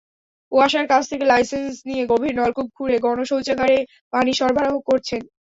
ওয়াসার 0.51 0.85
কাছ 0.91 1.03
থেকে 1.11 1.25
লাইসেন্স 1.25 1.73
নিয়ে 1.87 2.03
গভীর 2.11 2.33
নলকূপ 2.37 2.67
খুঁড়ে 2.77 2.97
গণশৌচাগারে 3.05 3.77
পানি 4.13 4.31
সরবরাহ 4.39 4.73
করছেন। 4.89 5.21